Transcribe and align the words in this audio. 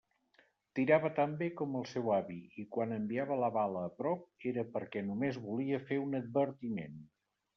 Tirava 0.77 1.09
tan 1.19 1.33
bé 1.41 1.49
com 1.59 1.75
el 1.79 1.83
seu 1.89 2.07
avi, 2.15 2.37
i 2.63 2.65
quan 2.77 2.95
enviava 2.97 3.37
la 3.43 3.51
bala 3.59 3.83
a 3.89 3.93
prop, 4.01 4.25
era 4.53 4.65
perquè 4.77 5.05
només 5.11 5.39
volia 5.47 5.83
fer 5.91 6.01
un 6.07 6.21
advertiment. 6.23 6.97